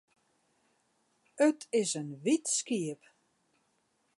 It 1.47 1.57
is 1.81 1.89
in 2.01 2.09
wyt 2.23 2.45
skiep. 2.57 3.01